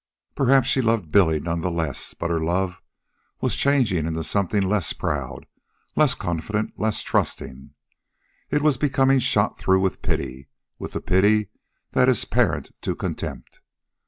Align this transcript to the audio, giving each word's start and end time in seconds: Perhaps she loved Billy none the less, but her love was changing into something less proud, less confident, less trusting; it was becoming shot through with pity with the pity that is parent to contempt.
Perhaps 0.33 0.67
she 0.67 0.81
loved 0.81 1.11
Billy 1.11 1.39
none 1.39 1.61
the 1.61 1.69
less, 1.69 2.15
but 2.15 2.31
her 2.31 2.39
love 2.39 2.81
was 3.39 3.55
changing 3.55 4.07
into 4.07 4.23
something 4.23 4.63
less 4.63 4.93
proud, 4.93 5.45
less 5.95 6.15
confident, 6.15 6.79
less 6.79 7.03
trusting; 7.03 7.75
it 8.49 8.63
was 8.63 8.79
becoming 8.79 9.19
shot 9.19 9.59
through 9.59 9.79
with 9.81 10.01
pity 10.01 10.47
with 10.79 10.93
the 10.93 11.01
pity 11.01 11.49
that 11.91 12.09
is 12.09 12.25
parent 12.25 12.71
to 12.81 12.95
contempt. 12.95 13.59